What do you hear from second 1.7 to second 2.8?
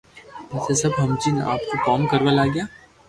ڪوم ڪروا لاگيا